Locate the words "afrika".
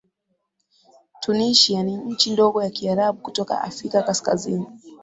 3.61-4.03